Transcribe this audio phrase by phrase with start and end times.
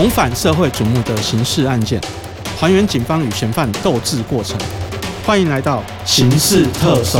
[0.00, 2.00] 重返社会瞩目的刑事案件，
[2.58, 4.58] 还原警方与嫌犯斗智过程。
[5.26, 7.18] 欢迎来到刑事特搜。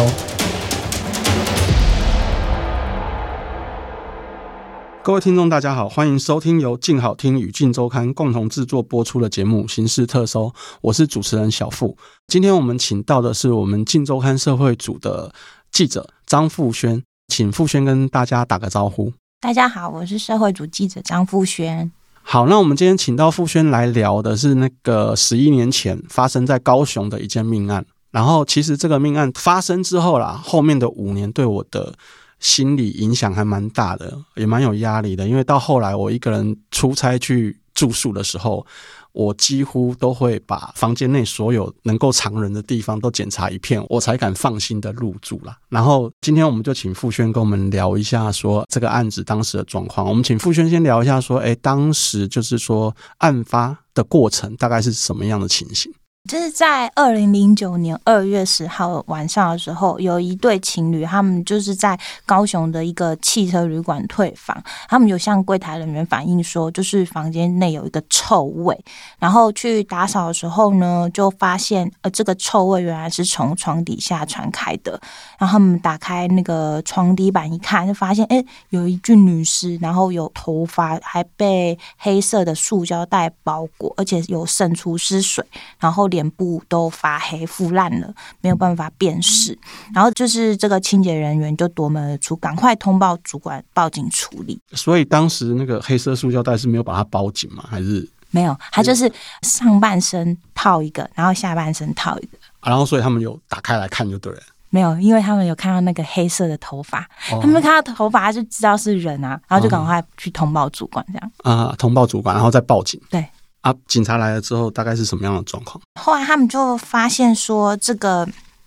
[5.02, 10.47] 各位听众，大家好，欢迎收听由静好听与静周刊共同制作播出的节目《刑事特搜》，
[10.80, 11.98] 我是主持人小付。
[12.28, 15.34] 今天我们请到的是我们静周刊社会组的
[15.70, 19.12] 记者张富轩，请富轩跟大家打个招呼。
[19.38, 21.92] 大家好，我是社会组记者张富轩。
[22.23, 27.84] 好，那我们今天请到傅轩来聊的是那个十一年前发生在高雄的一件命案。
[28.10, 31.95] 然后，其实这个命案发生之后啦，后面的五年对我的
[32.38, 35.29] 心理影响还蛮大的，也蛮有压力的。
[35.29, 38.66] 因为到后来我一个人出差去住宿的时候。
[39.12, 45.56] 我几乎都会把房间内所有能够藏人的地方都检查一遍，我才敢放心的入住啦。
[45.68, 50.06] 然后今天我们就请傅轩跟我们聊一下，说这个案子当时的状况。
[50.06, 55.92] 我们请傅轩先聊一下，说，哎，当时就是说案发的过程大概是什么样的情形？
[56.29, 68.78] 就是在二零零九年二月十号晚上的时候，有一对情侣，他们就是在高雄的一个汽车旅馆退房，他们有向柜台人员反映说，就是房间内有一个臭味，
[69.19, 75.00] 然后去打扫的时候呢，就发现呃这个臭味原来是从床底下传开的，
[75.38, 85.43] 然后他们打开那个床底板一看，就发现哎有一具女尸，然后有头发还被黑色的塑胶袋包裹，而且有渗出湿水，
[85.78, 86.10] 然后。
[86.10, 89.56] 脸部都发黑腐烂了，没有办法辨识。
[89.94, 94.60] 然后就是这个清洁人员就夺门而出，赶快通报主管报警处理。
[94.72, 97.65] 所以当时那个黑色塑胶袋是没有把它包紧吗？
[97.69, 98.56] 还是没有？
[98.71, 99.10] 他就是
[99.43, 102.38] 上半身套一个，然后下半身套一个。
[102.62, 104.41] 然后所以他们有打开来看就对了。
[104.72, 113.00] 没有，因为他们有看到那个黑色的头发，他们看到头发就知道是人啊，然后就赶快去通报主管，这样啊，通报主管，然后再报警。
[113.10, 113.26] 对。
[113.62, 113.75] 啊！
[113.87, 115.81] 警察来了之后，大概是什么样的状况？
[116.00, 118.26] 后来他们就发现说，这个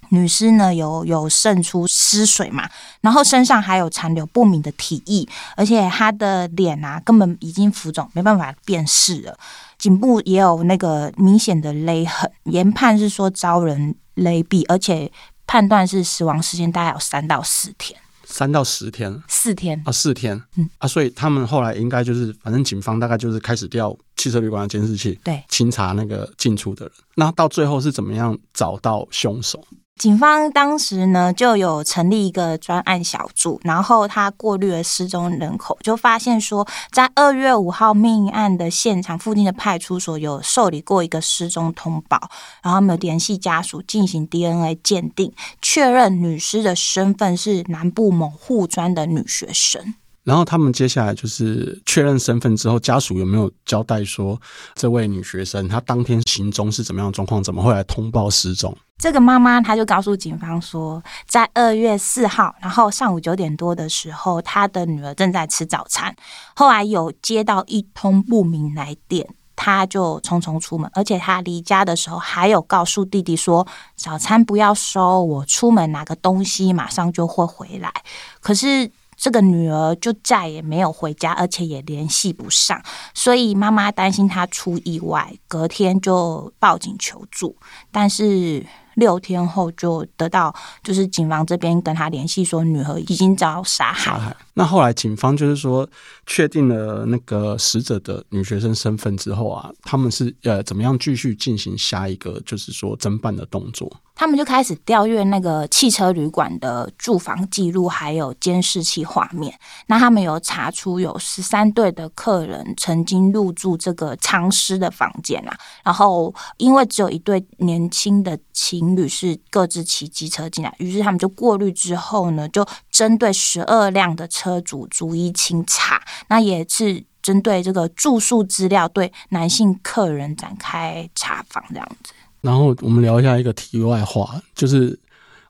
[0.09, 2.69] 女尸呢有有渗出湿水嘛，
[3.01, 9.37] 然后身上还有残留不明的体液，而且她的脸啊根本已经浮肿，没办法辨识了。
[9.79, 15.11] 颈部也有那个明显的勒痕，研判是说遭人勒毙，而且
[15.47, 17.99] 判断是死亡时间大概有三到四天。
[18.33, 26.93] 三到十天，四天啊，四天，嗯啊，所以他们后来应该就是，反正警方大概就是开始调汽车旅馆的监视器，对，清查那个进出的人。
[27.13, 29.63] 那到最后是怎么样找到凶手？
[29.97, 42.19] 警方当时呢就有成立一个专案小组，然后他过滤了失踪人口，就发现说，在二月五号命案的现场附近的派出所有受理过一个失踪通报，
[42.61, 49.95] 然后他们联系家属进行 DNA 鉴定，确认女尸的身份是南部某护专的女学生。
[50.23, 54.39] 然后他们接下来就是确认身份之后，家属有没有交代说，
[54.73, 57.43] 这位女学生她当天行踪是怎么样的状况？
[57.43, 58.73] 怎么会来通报失踪？
[58.97, 66.15] 这个妈妈她就告诉警方说，在二月四号，然后上午九点多的时候，她的女儿正在吃早餐，
[66.55, 73.67] 后来有接到一通不明来电，她就匆匆出门，而且她离家的时候还有告诉弟弟说，
[73.97, 77.91] 早餐不要收，我出门拿个东西，马上就会回来。
[78.39, 78.89] 可是。
[79.23, 87.55] 这个女儿就再也没有回家，而且也联系不上，所以妈妈担心她出意外，隔天就报警求助，
[87.89, 88.65] 但是。
[88.95, 94.35] 六天后就得到，就是警方这边跟他联系说，女儿已经遭杀害。
[94.53, 95.87] 那后来警方就是说，
[96.27, 103.91] 确定了那个死者的女学生身份之后啊，他们是呃怎么样继续进行下一个就是说侦办的动作？
[104.15, 109.51] 他们就开始调阅那个汽车旅馆的住房记录，还有监视器画面。
[109.87, 115.57] 那他们有查出有十三对的客人曾经入住这个藏尸的房间啊。
[115.83, 118.82] 然后因为只有一对年轻的情。
[118.83, 126.01] 情侣是各自骑机车进来，于是他们就过滤之后呢，就针对十二辆的车主逐一清查。
[126.27, 132.11] 那也是针对这个住宿资料，对男性客人展开查访这样子。
[132.41, 134.99] 然后我们聊一下一个题外话，就是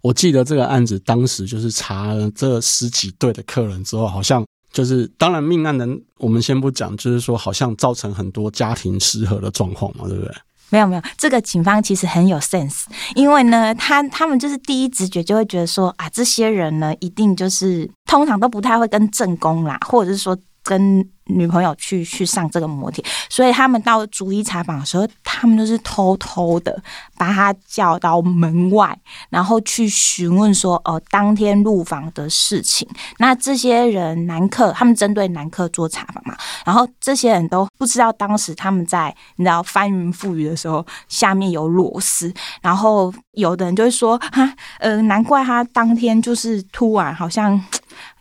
[0.03, 5.87] 我记得这个案子当时就是查了这十几对的客人之后，好像就是当然命案的
[6.17, 10.31] 我们先不讲，就是说好像造成很多家庭失和的状况嘛，对不对？
[10.73, 26.81] 没有没有，这个警方其实很有 sense，因为呢，他他们就是第一直觉就会觉得说啊，这些人呢，一定就是通常都不太会跟正宫啦，或者是说跟女朋友去去上这个摩铁，所以他们到逐一查访的时候，他们都是偷偷的
[27.17, 28.97] 把他叫到门外，
[29.29, 32.87] 然后去询问说，哦，当天入房的事情。
[33.19, 47.63] 那这些人男客，他们针对男客做查访嘛，然后这些人都不知道当时他们在你知道翻云覆雨的时候，下面有螺丝，然后有的人就会说，哈，呃，难怪他当天就是突然好像。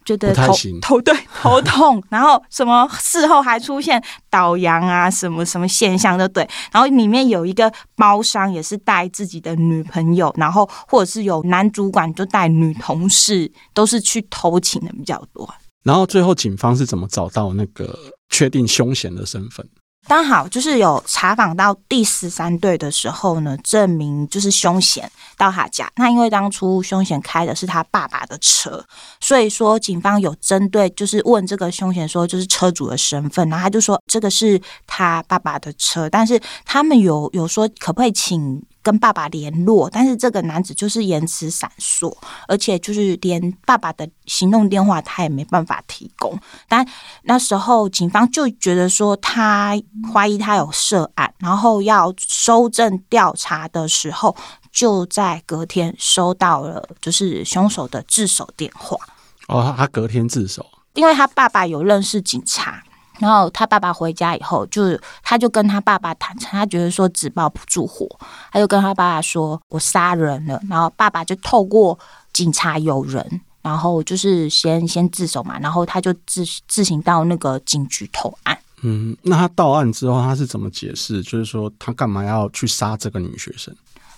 [0.04, 15.49] 觉得头头对 头痛，然后什么事后还出现倒阳啊，什么什么现象都对，然后里面有一个包商也是带自己的女朋友，然后或者是有男主管就带女同事，都是去偷情的比较多。
[15.84, 17.98] 然后最后警方是怎么找到那个
[18.28, 19.69] 确定凶嫌的身份？
[20.08, 25.90] 刚好就是有查访到第十三队的时候呢，证明就是凶险到他家。
[25.96, 28.84] 那因为当初凶险开的是他爸爸的车，
[29.20, 38.62] 所以说警方有针对就是问这个凶险说就是车主的身份，然后他就说这个是他爸爸的车，但是他们有有说可不可以请。
[38.82, 42.12] 跟爸爸联络，但是这个男子就是言辞闪烁，
[42.49, 46.38] 而且就是连爸爸的行动电话他也没办法提供。
[46.69, 46.87] 但
[47.23, 49.81] 那时候警方就觉得说他
[50.12, 54.37] 怀疑他有涉案，然后要收证调查的时候，
[54.73, 58.96] 就在隔天收到了就是凶手的自首电话。
[59.49, 62.82] 哦，他隔天自首，因为他爸爸有认识警察。
[63.22, 68.04] 然后他爸爸回家以后，就他就跟他爸爸坦诚，他觉得说纸包不住火，
[68.50, 71.96] 他就跟他爸爸说：“我杀人了。”然后爸爸就透过
[72.32, 78.58] 警察有人，然后就是先先自首嘛，然后他就自自行到那个警局投案。
[78.82, 81.22] 嗯，那他到案之后，他是怎么解释？
[81.22, 83.72] 就是说他干嘛要去杀这个女学生？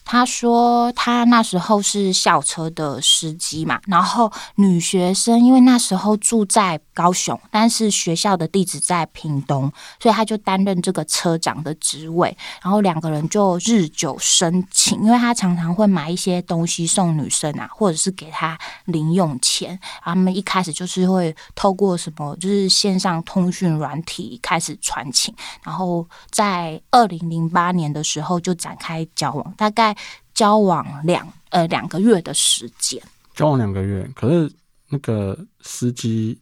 [0.04, 29.93] 他说他那时候是校车的司机嘛，然后女学生因为那时候住在高雄，但是学校的地址在屏东，所以他就担任这个车长的职位，然后两个人就日久生情，因为他常常会买一些东西送女生啊，或者是给他零用钱，他们一开始就是会透过什么就是线上通讯软体开始传情，然后在二零零八年的时候就展开交往，大概。
[30.34, 33.00] 交往两呃两个月的时间，
[33.34, 34.52] 交往两个月，可是
[34.88, 36.38] 那个司机，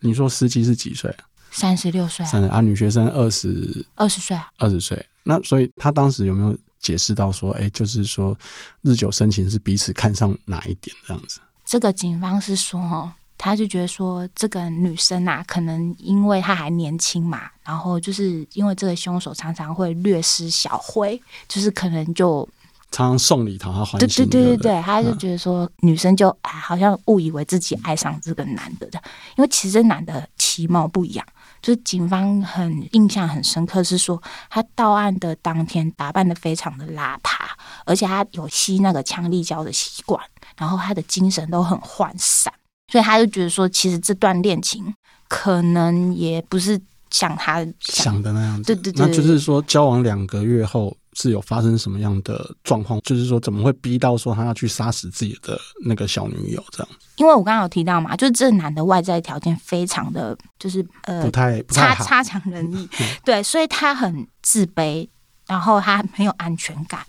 [0.00, 1.24] 你说司机是几岁啊？
[1.50, 2.26] 三十六岁。
[2.26, 5.04] 三十啊，女学生二十二十岁，二十岁。
[5.22, 8.36] 那所以他当时有没有解释到说，哎，就是说
[8.82, 11.40] 日久生情是彼此看上哪一点这样子？
[11.64, 22.48] 这个警方是说，哦，他就觉得说这个女生啊，可能因为她还年轻嘛，然后就是因为这个凶手常常会略施小惠，就是可能就。
[22.92, 24.72] 常常送礼讨他欢心，对对对对？
[24.72, 29.00] 对，他就觉得说女生就哎，好像误以为自己爱上这个男的的，
[29.36, 31.26] 因为其实男的其貌不扬，
[31.60, 37.44] 就是警方很印象很深刻是说他到案的当天打扮的非常的邋遢，
[37.84, 40.22] 而且他有吸那个强力胶的习惯，
[40.56, 42.50] 然后他的精神都很涣散，
[42.90, 44.94] 所以他就觉得说其实这段恋情
[45.28, 46.80] 可能也不是
[47.10, 50.96] 像他想的那样子，对对对，那就是说交往两个月后。
[51.18, 53.00] 是有发生什么样的状况？
[53.00, 56.88] 就是说，怎么会逼到说他要去杀死自己的那个小女友这样？
[57.16, 62.86] 因为我刚刚有提到嘛，就是这男的外在条件非常的，就是呃，不太差差强人意，
[63.24, 65.08] 对，所以他很自卑，
[65.46, 67.00] 然后他没有安全感，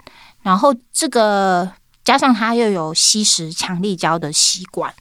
[0.41, 1.69] 然后这个
[2.05, 4.93] 加上他又有吸食强力胶的习惯，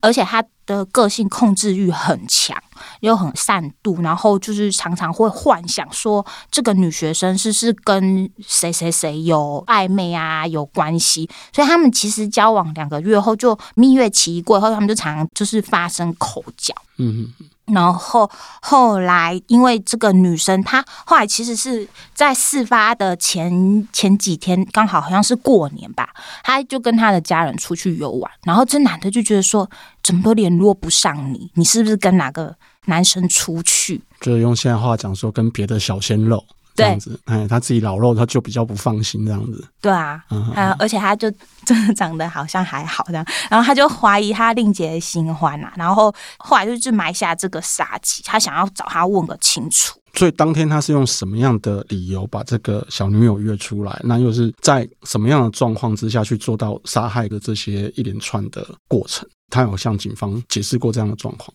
[0.00, 2.56] 而且他的个性控制欲很强。
[3.00, 16.74] 又很善妒，然后就是常常会幻想说这个女学生是是跟谁谁谁有暧昧啊，有关系，所以他们其实交往两个月后就蜜月期过后，他们就常常就是发生口角。
[16.98, 17.50] 嗯嗯。
[17.66, 18.30] 然后
[18.60, 26.10] 后来因为这个女生，她后来其实是在事发的前前几天，刚好好像是过年吧，
[26.42, 29.68] 她就跟她的家人出去游玩，然后这男的就觉得说。
[30.02, 31.50] 怎么都联络不上你？
[31.54, 32.54] 你是不是跟哪个
[32.84, 34.02] 男生出去？
[34.20, 36.44] 就是用现在话讲说，跟别的小鲜肉
[36.74, 37.18] 这样子。
[37.24, 39.64] 哎，他自己老肉，他就比较不放心这样子。
[39.80, 41.30] 对啊，啊，而且他就
[41.64, 49.98] 真的长得好像还好这样，然后他就怀疑他另结新欢啊，然后后来就就埋下这个杀机，他想要找他问个清楚。
[50.16, 54.00] 所以当天他是用什么样的理由把这个小女友约出来？
[54.04, 59.28] 那又是在什么样的状况之下去做到杀害的这些一连串的过程？
[59.50, 61.52] 他有向警方解释过这样的状况。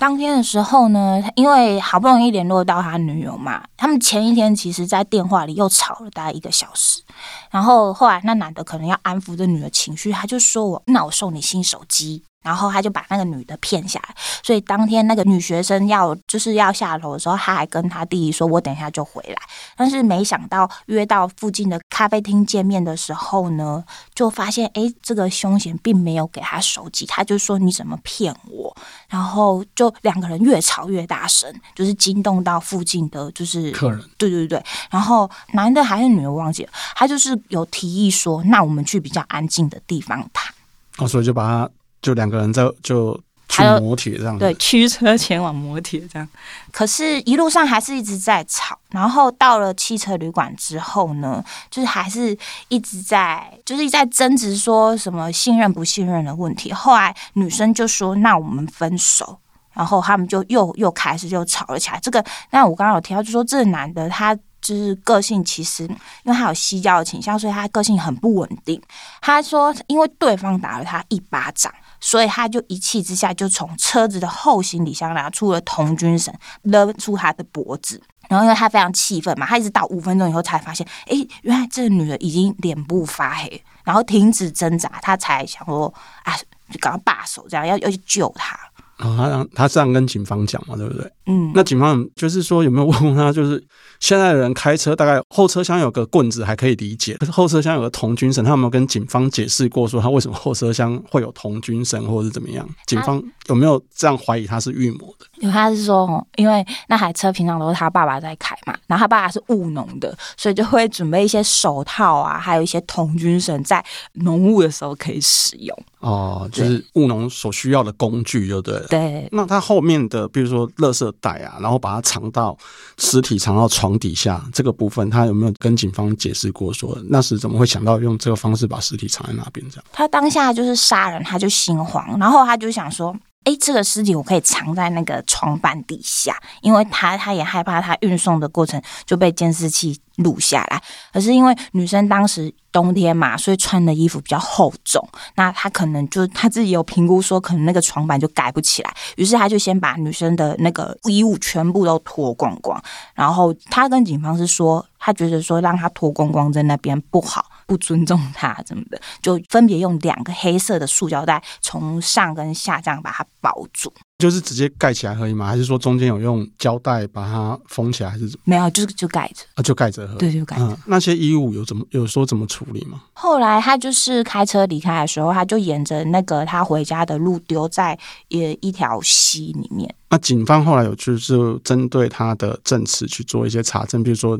[0.00, 7.02] 当天的时候呢，因为好不容易联络到他女友嘛，他们前一天其实在电话里又吵了大概一个小时。
[7.50, 12.24] 然后后来那男的可能要安抚这女的情绪，他就说我那我送你新手机。
[12.42, 19.36] 然后他就把那个女的骗下来，所以当天那个女学生要就是要下楼的时候，他还跟他弟弟说：“我等一下就回来。”
[19.76, 28.74] 但是没想到约到附近的咖啡厅见面的时候呢，就发现哎，这个凶嫌并没有给他手机，他就说：“你怎么骗我？”
[29.08, 34.02] 然后就两个人越吵越大声，就是惊动到附近的就是客人。
[34.16, 40.52] 对对对，然后男的还是女的忘记了，他就是有提议说：“那我们去比较安静的地方谈。”
[40.96, 41.70] 哦，所以就把他。
[42.02, 46.28] 就两个人在就去磨铁这样，对，驱车前往磨铁这样。
[46.70, 48.78] 可是，一路上还是一直在吵。
[48.90, 52.36] 然后到了汽车旅馆之后呢，就是还是
[52.68, 56.72] 一直在，就是一在争执，说什么信任不信任的问题。
[56.72, 59.38] 后来女生就说：“那我们分手。”
[59.72, 61.98] 然后他们就又又开始就吵了起来。
[62.00, 68.80] 这个，那我刚刚有提到，就说这个男的他就是个性，其实因为他有吸药的倾向，所以他个性很不稳定。
[69.20, 71.72] 他说，因为对方打了他一巴掌。
[72.00, 78.02] 所以他就一气之下，就从车子的后行李箱拿出了童军绳勒住他的脖子。
[78.28, 85.92] 然后因为他非常气愤嘛，他一直到五分钟以后才发现，哎，原来这个女的已经脸部发黑，然后停止挣扎，他才想说，
[86.22, 86.36] 啊，
[86.70, 88.56] 就赶快罢手，这样要要去救她
[89.00, 89.08] 他。
[89.08, 91.10] 哦，他他这样跟警方讲嘛，对不对？
[91.26, 93.32] 嗯，那警方就是说有没有问过他？
[93.32, 93.62] 就是
[93.98, 102.68] 现在的人开车，大概后车厢有个棍子还可以理解，可是后车厢有个童军绳，他有没有跟警方解释过说他为什么后车厢会有童军绳，或者是怎么样？
[102.86, 105.26] 警方有没有这样怀疑他是预谋的？
[105.36, 115.76] 有，他是说，因为那台车平常都是他爸爸在开嘛，然后他爸爸是务农的，所以就会准备一些手套啊，还有一些童军绳，在农务的时候可以使用。
[116.00, 118.86] 哦，就是务农所需要的工具，就对了。
[118.88, 119.28] 对。
[119.30, 122.56] 那他后面的，比如说垃圾袋啊，然后把它藏到
[122.98, 129.64] 尸体藏到床底下这个部分，他有没有跟警方解释过，说那时怎么会想到用这个方式把尸体藏在那边？
[129.70, 129.84] 这样。
[129.92, 133.16] 他当下就是杀人，他就心慌，然后他就想说。
[133.44, 140.80] 哎，这个尸体我可以藏在那个床板底下，因为他他也害怕他运送的过程就被监视器录下来。
[141.10, 145.02] 可是因为女生当时冬天嘛，所以穿的衣服比较厚重，
[145.36, 148.94] 那他可能就他自己有评估说，可能那个床板就盖不起来。
[149.16, 152.80] 于是他就先把女生的那个衣物全部都脱光光，
[153.14, 157.46] 然后他跟警方是说，他觉得说让他脱光光在那边不好。
[157.70, 165.46] 不尊重他怎么的，就分别用两个黑色的塑胶袋从上跟下这样把它包住，就是直接盖起来可以吗？
[165.46, 168.42] 还是说中间有用胶带把它封起来，还是怎么？
[168.44, 170.06] 没有，就是就盖着啊，就盖着。
[170.16, 170.78] 对，就盖着。
[170.86, 173.00] 那些衣物有怎么有说怎么处理吗？
[173.14, 177.98] 后来他就是开车离开的时候，他就沿着那个他回家的路丢在
[178.28, 179.92] 一一条溪里面。
[180.12, 184.38] 那警方后来有就是针对他的证词去做一些查证，比如说，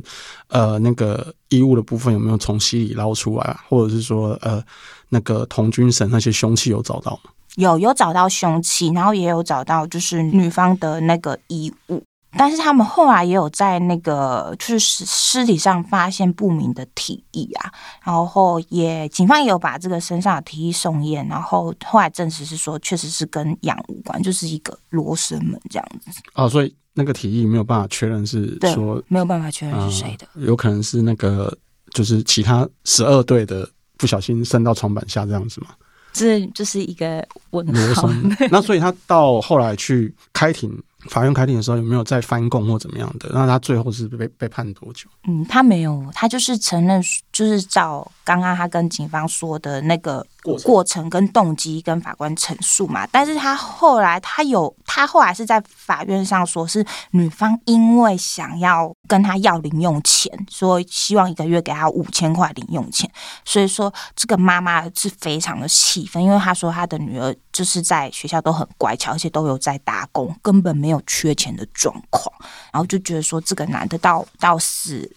[0.48, 4.60] 呃，那个衣物的部分有没有从溪里捞出来，或者是说，呃，
[5.08, 7.30] 那个童军绳那些凶器有找到吗？
[7.56, 12.02] 有，有找到凶器，然后也有找到就是女方的那个衣物。
[12.32, 17.72] 但是他们后来也有在那个就是尸体上发现不明的体液啊，
[18.04, 26.20] 然后也警方也有把这个身上的体液送验，然后后来证实是说确实是跟氧无关，就是一个罗生门这样子。
[26.34, 31.52] 哦，所以那个体液没有办法确认是说没有办法确认是谁的，有可能是那个
[31.90, 35.70] 就是其他十二队的不小心伸到床板下这样子吗？
[36.12, 38.08] 这就是一个问号。
[38.50, 40.76] 那所以他到后来去开庭。
[41.08, 43.30] 法院开庭的时候有没有再翻供或怎么样的？
[43.32, 45.08] 那他最后是被被判多久？
[45.26, 47.02] 嗯，他没有，他就是承认，
[47.32, 50.22] 就是照刚刚他跟警方说的那个
[50.64, 53.06] 过程跟动机跟法官陈述嘛。
[53.10, 63.10] 但是他后来他有，他后来是在法院上说是女方因为想要跟他要零用钱，说希望一个月给他五千块零用钱，
[63.44, 72.32] 所以说这个妈妈是非常的气愤，因为他说他的女儿就是在学校都很乖巧，而且都有在打工，根本没有缺钱的状况，
[72.72, 75.10] 然后就觉得说这个男的到到死。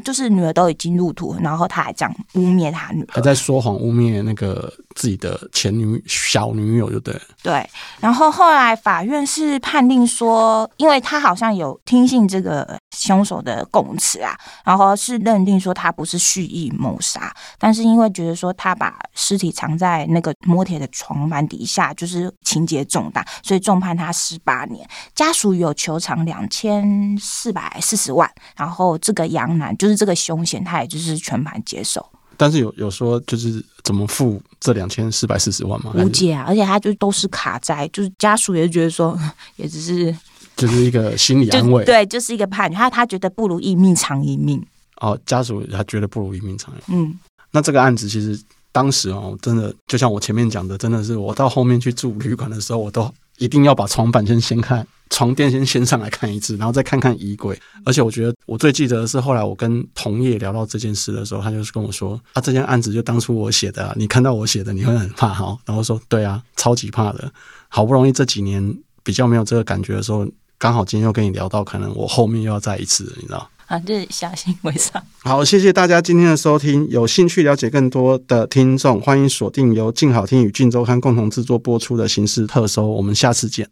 [0.00, 7.20] 就是女儿都已经入土，然后他还这样污蔑他女儿，他在说谎污蔑那个自己的前女小女友，就对。
[7.42, 7.68] 对，
[8.00, 14.34] 然后后来法院是判定说，因为他好像有听信这个凶手的供词啊，
[14.64, 24.88] 然后是认定说他不是蓄意谋杀，但是因为觉得说他把尸体藏在那个摩铁的床板底下，就是情节重大，所以重判他十八年。
[25.14, 29.76] 家属有求偿两千四百四十万，然后这个杨男。
[29.76, 32.08] 就是这个凶险，他也就是全盘接受。
[32.36, 35.92] 但是有有说，就是怎么付这两千四百四十万吗？
[35.96, 36.44] 无解啊！
[36.46, 39.18] 而且他就都是卡债，就是家属也是觉得说，
[39.56, 40.14] 也只是
[40.56, 41.84] 就是一个心理安慰。
[41.86, 42.76] 对，就是一个判决。
[42.76, 44.64] 他他觉得不如一命偿一命。
[45.00, 47.02] 哦，家属他觉得不如一命偿一命。
[47.02, 47.18] 嗯，
[47.50, 57.60] 那这个案子其实当时哦，真的就像我前面讲的，真的是我到后面去住旅馆的时候，我都一定要把床板先掀开，床垫先掀上来看一次，然后再看看衣柜。
[57.84, 67.32] 而且我觉得我最记得的是，后来我跟同业聊到这件事的时候，他就是跟我说：“啊，这件案子就当初我写的，你看到我写的，你会很怕哈。”然后说：“对啊，超级怕的。
[67.68, 70.26] 好不容易这几年比较没有这个感觉的时候，
[70.58, 75.02] 刚好今天又跟你聊到，可能我后面又要再一次，你知道。”啊，就是小心为上。
[75.22, 76.86] 好，谢谢大家今天的收听。
[76.90, 82.86] 有兴趣了解更多的听众，欢迎锁定由静好听与静周刊共同制作播出的形式特搜。
[82.86, 83.68] 我们下次见。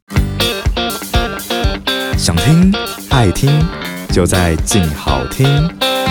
[2.17, 2.73] 想听
[3.11, 3.51] 爱听，
[4.13, 6.02] 就在静好听。